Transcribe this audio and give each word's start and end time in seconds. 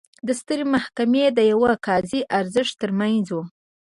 د 0.27 0.29
سترې 0.39 0.63
محکمې 0.73 1.23
د 1.37 1.39
یوه 1.51 1.71
قاضي 1.85 2.21
ارزښت 2.39 2.73
ترمنځ 2.81 3.25
و. 3.35 3.37